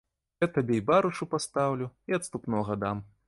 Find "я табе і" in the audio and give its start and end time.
0.43-0.83